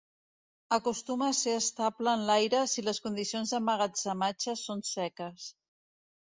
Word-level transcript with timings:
Acostuma 0.77 1.27
a 1.33 1.35
ser 1.39 1.53
estable 1.57 2.13
en 2.19 2.23
l'aire 2.29 2.63
si 2.71 2.85
les 2.87 3.01
condicions 3.05 3.53
d’emmagatzematge 3.55 4.57
són 4.63 4.83
seques. 4.95 5.47